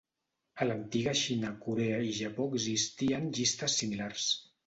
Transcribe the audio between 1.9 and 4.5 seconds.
i Japó existien llistes similars.